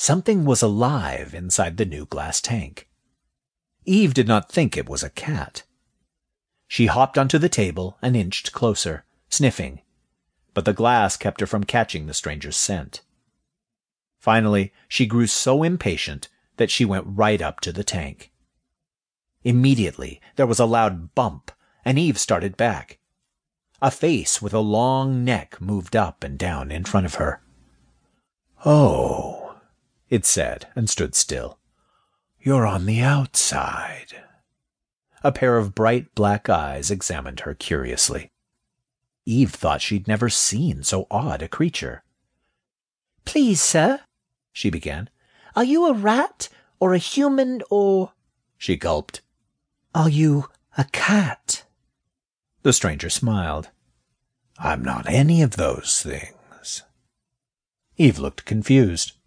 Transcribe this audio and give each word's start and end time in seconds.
Something 0.00 0.44
was 0.44 0.62
alive 0.62 1.34
inside 1.34 1.76
the 1.76 1.84
new 1.84 2.06
glass 2.06 2.40
tank. 2.40 2.88
Eve 3.84 4.14
did 4.14 4.28
not 4.28 4.48
think 4.48 4.76
it 4.76 4.88
was 4.88 5.02
a 5.02 5.10
cat. 5.10 5.64
She 6.68 6.86
hopped 6.86 7.18
onto 7.18 7.36
the 7.36 7.48
table 7.48 7.98
and 8.00 8.14
inched 8.14 8.52
closer, 8.52 9.04
sniffing, 9.28 9.80
but 10.54 10.64
the 10.64 10.72
glass 10.72 11.16
kept 11.16 11.40
her 11.40 11.48
from 11.48 11.64
catching 11.64 12.06
the 12.06 12.14
stranger's 12.14 12.56
scent. 12.56 13.00
Finally, 14.20 14.72
she 14.86 15.04
grew 15.04 15.26
so 15.26 15.64
impatient 15.64 16.28
that 16.58 16.70
she 16.70 16.84
went 16.84 17.04
right 17.08 17.42
up 17.42 17.58
to 17.58 17.72
the 17.72 17.82
tank. 17.82 18.30
Immediately, 19.42 20.20
there 20.36 20.46
was 20.46 20.60
a 20.60 20.64
loud 20.64 21.12
bump, 21.16 21.50
and 21.84 21.98
Eve 21.98 22.20
started 22.20 22.56
back. 22.56 23.00
A 23.82 23.90
face 23.90 24.40
with 24.40 24.54
a 24.54 24.60
long 24.60 25.24
neck 25.24 25.60
moved 25.60 25.96
up 25.96 26.22
and 26.22 26.38
down 26.38 26.70
in 26.70 26.84
front 26.84 27.04
of 27.04 27.16
her. 27.16 27.42
Oh, 28.64 29.37
it 30.10 30.24
said, 30.24 30.66
and 30.74 30.88
stood 30.88 31.14
still. 31.14 31.58
You're 32.40 32.66
on 32.66 32.86
the 32.86 33.00
outside. 33.00 34.22
A 35.22 35.32
pair 35.32 35.56
of 35.56 35.74
bright 35.74 36.14
black 36.14 36.48
eyes 36.48 36.90
examined 36.90 37.40
her 37.40 37.54
curiously. 37.54 38.30
Eve 39.26 39.50
thought 39.50 39.82
she'd 39.82 40.08
never 40.08 40.28
seen 40.28 40.82
so 40.82 41.06
odd 41.10 41.42
a 41.42 41.48
creature. 41.48 42.02
Please, 43.24 43.60
sir, 43.60 44.00
she 44.52 44.70
began, 44.70 45.10
are 45.54 45.64
you 45.64 45.86
a 45.86 45.92
rat, 45.92 46.48
or 46.80 46.94
a 46.94 46.98
human, 46.98 47.62
or. 47.68 48.12
She 48.56 48.76
gulped. 48.76 49.20
Are 49.94 50.08
you 50.08 50.48
a 50.76 50.84
cat? 50.84 51.64
The 52.62 52.72
stranger 52.72 53.10
smiled. 53.10 53.70
I'm 54.58 54.82
not 54.82 55.08
any 55.08 55.42
of 55.42 55.56
those 55.56 56.00
things. 56.00 56.84
Eve 57.96 58.18
looked 58.18 58.44
confused. 58.44 59.17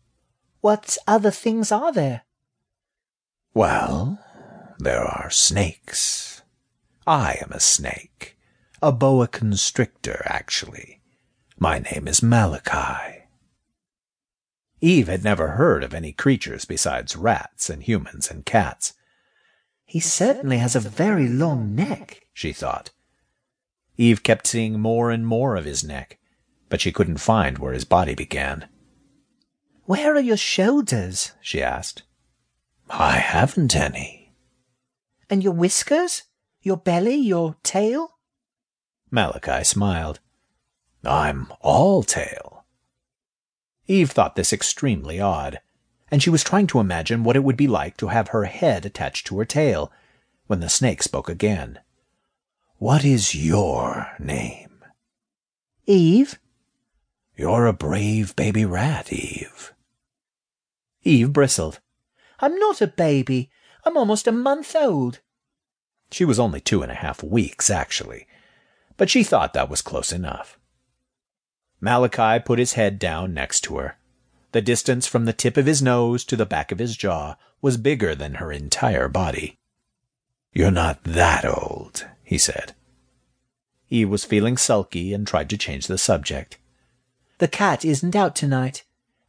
What 0.62 0.98
other 1.08 1.32
things 1.32 1.72
are 1.72 1.92
there? 1.92 2.22
Well, 3.56 4.20
there 4.78 5.04
are 5.04 5.32
snakes. 5.32 6.44
I 7.08 7.40
am 7.42 7.52
a 7.52 7.60
snake. 7.60 8.38
A 8.80 8.92
boa 8.92 9.28
constrictor, 9.28 10.22
actually. 10.26 11.02
My 11.58 11.80
name 11.80 12.08
is 12.08 12.22
Malachi. 12.22 13.24
Eve 14.82 15.08
had 15.08 15.24
never 15.24 15.50
heard 15.50 15.84
of 15.84 15.94
any 15.94 16.12
creatures 16.12 16.66
besides 16.66 17.16
rats 17.16 17.70
and 17.70 17.84
humans 17.84 18.30
and 18.30 18.46
cats. 18.46 18.94
He 19.86 20.00
certainly 20.00 20.60
has 20.60 20.76
a 20.76 20.80
very 20.80 21.28
long 21.28 21.76
neck, 21.76 22.22
she 22.34 22.54
thought. 22.54 22.92
Eve 23.98 24.24
kept 24.24 24.48
seeing 24.48 24.80
more 24.80 25.10
and 25.10 25.26
more 25.26 25.56
of 25.56 25.66
his 25.66 25.84
neck, 25.84 26.20
but 26.70 26.82
she 26.82 26.92
couldn't 26.92 27.18
find 27.18 27.58
where 27.58 27.74
his 27.74 27.86
body 27.86 28.16
began. 28.16 28.68
Where 29.86 30.16
are 30.16 30.20
your 30.22 30.38
shoulders? 30.38 31.34
she 31.42 31.62
asked. 31.62 32.04
I 32.90 33.18
haven't 33.18 33.76
any. 33.76 34.34
And 35.30 35.44
your 35.44 35.54
whiskers? 35.54 36.24
Your 36.62 36.78
belly? 36.78 37.16
Your 37.16 37.56
tail? 37.64 38.18
Malachi 39.10 39.64
smiled. 39.64 40.20
I'm 41.04 41.52
all 41.62 42.04
tail. 42.04 42.66
Eve 43.88 44.12
thought 44.12 44.36
this 44.36 44.54
extremely 44.54 45.20
odd, 45.20 45.60
and 46.10 46.22
she 46.22 46.30
was 46.30 46.44
trying 46.44 46.68
to 46.68 46.80
imagine 46.80 47.24
what 47.24 47.36
it 47.36 47.44
would 47.44 47.58
be 47.58 47.68
like 47.68 47.98
to 47.98 48.08
have 48.08 48.30
her 48.30 48.46
head 48.46 48.86
attached 48.86 49.26
to 49.28 49.40
her 49.40 49.46
tail, 49.46 49.92
when 50.48 50.60
the 50.60 50.70
snake 50.70 51.02
spoke 51.02 51.30
again. 51.30 51.80
What 52.78 53.04
is 53.06 53.34
your 53.36 54.12
name? 54.20 54.84
Eve. 55.86 56.40
You're 57.42 57.66
a 57.66 57.74
brave 57.74 58.36
baby 58.36 58.66
rat, 58.66 59.12
Eve. 59.12 59.74
Eve 61.02 61.34
bristled. 61.34 61.80
I'm 62.40 62.56
not 62.60 62.82
a 62.82 62.88
baby. 62.88 63.50
I'm 63.84 63.98
almost 63.98 64.28
a 64.28 64.32
month 64.32 64.76
old. 64.76 65.22
She 66.12 66.24
was 66.24 66.38
only 66.38 66.62
two 66.62 66.84
and 66.84 66.92
a 66.92 67.02
half 67.02 67.24
weeks, 67.24 67.72
actually, 67.72 68.28
but 68.96 69.10
she 69.10 69.24
thought 69.24 69.54
that 69.54 69.72
was 69.72 69.82
close 69.82 70.12
enough. 70.12 70.60
Malachi 71.80 72.40
put 72.46 72.60
his 72.60 72.74
head 72.74 73.00
down 73.00 73.34
next 73.34 73.62
to 73.62 73.78
her. 73.78 73.98
The 74.52 74.62
distance 74.62 75.08
from 75.08 75.26
the 75.26 75.34
tip 75.34 75.58
of 75.58 75.66
his 75.66 75.82
nose 75.82 76.24
to 76.26 76.36
the 76.36 76.46
back 76.46 76.72
of 76.72 76.78
his 76.78 76.96
jaw 76.96 77.38
was 77.60 77.76
bigger 77.76 78.14
than 78.14 78.36
her 78.36 78.52
entire 78.52 79.08
body. 79.08 79.58
You're 80.54 80.70
not 80.70 81.04
that 81.06 81.44
old, 81.44 82.06
he 82.24 82.38
said. 82.38 82.76
Eve 83.90 84.10
was 84.10 84.26
feeling 84.26 84.58
sulky 84.58 85.12
and 85.12 85.26
tried 85.26 85.50
to 85.50 85.58
change 85.58 85.88
the 85.88 85.98
subject. 85.98 86.60
The 87.42 87.48
cat 87.48 87.84
isn't 87.84 88.16
out 88.16 88.36
tonight. 88.36 88.84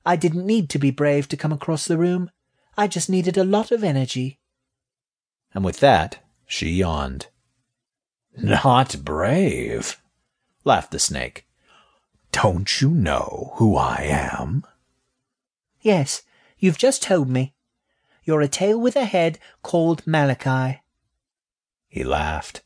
I 0.04 0.16
didn't 0.16 0.44
need 0.44 0.68
to 0.68 0.78
be 0.78 0.90
brave 0.90 1.28
to 1.28 1.36
come 1.38 1.50
across 1.50 1.86
the 1.86 1.96
room. 1.96 2.30
I 2.76 2.86
just 2.86 3.08
needed 3.08 3.38
a 3.38 3.42
lot 3.42 3.72
of 3.72 3.82
energy. 3.82 4.38
And 5.54 5.64
with 5.64 5.80
that, 5.80 6.18
she 6.46 6.68
yawned. 6.68 7.28
Not 8.36 9.02
brave, 9.02 9.98
laughed 10.62 10.90
the 10.90 10.98
snake. 10.98 11.46
Don't 12.32 12.82
you 12.82 12.90
know 12.90 13.52
who 13.54 13.78
I 13.78 14.02
am? 14.02 14.66
Yes, 15.80 16.20
you've 16.58 16.76
just 16.76 17.02
told 17.02 17.30
me. 17.30 17.54
You're 18.24 18.42
a 18.42 18.46
tail 18.46 18.78
with 18.78 18.94
a 18.94 19.06
head 19.06 19.38
called 19.62 20.06
Malachi. 20.06 20.82
He 21.88 22.04
laughed. 22.04 22.60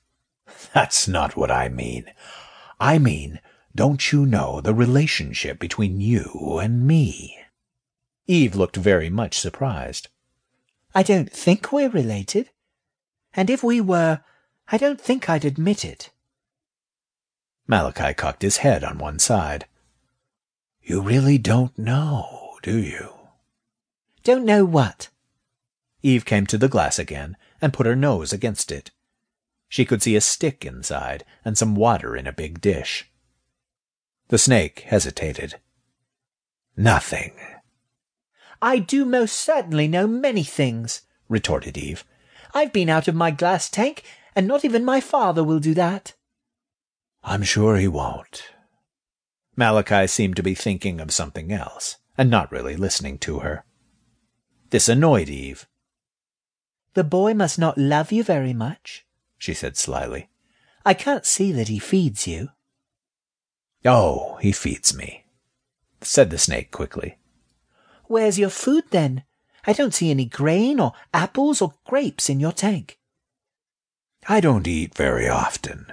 That's 0.75 1.07
not 1.07 1.37
what 1.37 1.53
I 1.53 1.69
mean. 1.69 2.07
I 2.81 2.99
mean, 2.99 3.39
don't 3.77 4.11
you 4.11 4.27
know 4.27 4.61
the 4.61 4.75
relationship 4.75 5.59
between 5.59 6.01
you 6.01 6.59
and 6.61 6.87
me? 6.87 7.39
Eve 8.27 8.57
looked 8.57 8.77
very 8.77 9.09
much 9.09 9.39
surprised. 9.39 10.09
I 10.95 11.03
don't 11.03 11.31
think 11.31 11.71
we're 11.71 11.91
related. 11.91 12.51
And 13.35 13.51
if 13.51 13.63
we 13.63 13.81
were, 13.81 14.23
I 14.69 14.79
don't 14.79 15.01
think 15.01 15.29
I'd 15.29 15.45
admit 15.45 15.85
it. 15.85 16.11
Malachi 17.69 18.15
cocked 18.15 18.43
his 18.43 18.59
head 18.59 18.83
on 18.83 18.99
one 18.99 19.19
side. 19.19 19.67
You 20.83 21.03
really 21.03 21.37
don't 21.37 21.77
know, 21.79 22.57
do 22.63 22.79
you? 22.79 23.13
Don't 24.25 24.45
know 24.45 24.65
what? 24.65 25.09
Eve 26.03 26.25
came 26.25 26.47
to 26.47 26.59
the 26.59 26.69
glass 26.69 26.99
again 26.99 27.37
and 27.61 27.73
put 27.73 27.87
her 27.87 27.97
nose 27.97 28.33
against 28.33 28.73
it. 28.73 28.91
She 29.69 29.85
could 29.85 30.03
see 30.03 30.17
a 30.17 30.21
stick 30.21 30.65
inside 30.65 31.25
and 31.45 31.59
some 31.59 31.75
water 31.75 32.17
in 32.17 32.27
a 32.27 32.33
big 32.33 32.61
dish. 32.61 33.11
The 34.29 34.39
snake 34.39 34.81
hesitated. 34.81 35.57
Nothing. 36.77 37.33
I 38.61 38.79
do 38.79 39.05
most 39.05 39.35
certainly 39.35 39.87
know 39.87 40.07
many 40.07 40.43
things, 40.43 41.03
retorted 41.29 41.79
Eve. 41.79 42.05
I've 42.53 42.73
been 42.73 42.89
out 42.89 43.07
of 43.07 43.15
my 43.15 43.31
glass 43.31 43.71
tank, 43.71 44.03
and 44.35 44.49
not 44.49 44.65
even 44.65 44.85
my 44.85 45.01
father 45.01 45.45
will 45.45 45.61
do 45.61 45.75
that. 45.75 46.15
I'm 47.23 47.43
sure 47.43 47.77
he 47.77 47.89
won't. 47.89 48.51
Malachi 49.57 50.07
seemed 50.07 50.37
to 50.37 50.43
be 50.43 50.55
thinking 50.55 51.01
of 51.01 51.11
something 51.13 51.53
else, 51.53 51.97
and 52.19 52.29
not 52.29 52.51
really 52.51 52.77
listening 52.77 53.19
to 53.19 53.41
her. 53.41 53.65
This 54.71 54.89
annoyed 54.89 55.29
Eve. 55.29 55.67
The 56.95 57.05
boy 57.05 57.35
must 57.35 57.59
not 57.59 57.79
love 57.79 58.11
you 58.11 58.25
very 58.25 58.53
much, 58.53 59.07
she 59.39 59.55
said 59.55 59.77
slyly. 59.77 60.29
I 60.85 60.95
can't 60.95 61.27
see 61.27 61.53
that 61.53 61.69
he 61.69 61.79
feeds 61.79 62.27
you. 62.27 62.49
Oh, 63.87 64.37
he 64.43 64.53
feeds 64.53 64.97
me, 64.97 65.25
said 66.01 66.31
the 66.31 66.39
snake 66.39 66.71
quickly. 66.73 67.19
Where's 68.07 68.39
your 68.39 68.51
food 68.51 68.85
then? 68.91 69.25
I 69.67 69.73
don't 69.73 69.95
see 69.95 70.11
any 70.11 70.25
grain 70.25 70.81
or 70.81 70.93
apples 71.15 71.63
or 71.63 71.75
grapes 71.85 72.29
in 72.29 72.41
your 72.41 72.53
tank. 72.53 72.99
I 74.29 74.41
don't 74.41 74.67
eat 74.67 74.95
very 74.95 75.29
often, 75.29 75.93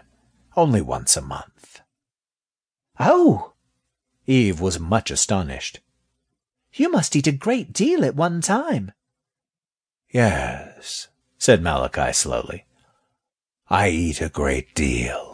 only 0.56 0.82
once 0.82 1.16
a 1.16 1.22
month. 1.22 1.82
Oh! 3.00 3.54
Eve 4.26 4.60
was 4.60 4.80
much 4.80 5.12
astonished. 5.12 5.80
You 6.74 6.90
must 6.90 7.16
eat 7.16 7.28
a 7.28 7.32
great 7.32 7.74
deal 7.74 8.04
at 8.04 8.16
one 8.16 8.42
time. 8.42 8.92
Yes, 10.12 11.10
said 11.38 11.62
Malachi 11.62 12.14
slowly. 12.14 12.66
I 13.70 13.90
eat 13.90 14.22
a 14.22 14.30
great 14.30 14.74
deal. 14.74 15.33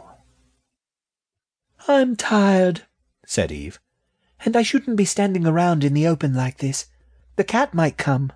I'm 1.88 2.16
tired, 2.16 2.84
said 3.26 3.52
Eve, 3.52 3.80
and 4.46 4.56
I 4.56 4.62
shouldn't 4.62 4.98
be 4.98 5.06
standing 5.06 5.46
around 5.48 5.84
in 5.84 5.94
the 5.94 6.08
open 6.08 6.34
like 6.34 6.58
this. 6.58 6.88
The 7.36 7.44
cat 7.44 7.74
might 7.74 7.98
come. 7.98 8.32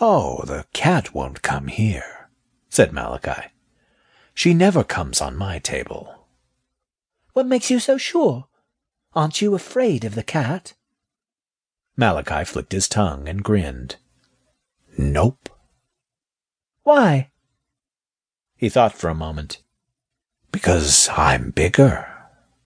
Oh, 0.00 0.42
the 0.44 0.66
cat 0.72 1.14
won't 1.14 1.42
come 1.42 1.68
here, 1.68 2.28
said 2.68 2.92
Malachi. 2.92 3.50
She 4.34 4.52
never 4.52 4.84
comes 4.84 5.20
on 5.20 5.36
my 5.36 5.58
table. 5.58 6.26
What 7.32 7.46
makes 7.46 7.70
you 7.70 7.78
so 7.78 7.96
sure? 7.96 8.48
Aren't 9.14 9.40
you 9.40 9.54
afraid 9.54 10.04
of 10.04 10.14
the 10.14 10.22
cat? 10.22 10.74
Malachi 11.96 12.44
flicked 12.44 12.72
his 12.72 12.88
tongue 12.88 13.28
and 13.28 13.42
grinned. 13.42 13.96
Nope. 14.98 15.48
Why? 16.82 17.30
He 18.56 18.68
thought 18.68 18.94
for 18.94 19.08
a 19.08 19.14
moment. 19.14 19.62
Because 20.52 21.08
I'm 21.10 21.50
bigger. 21.50 22.15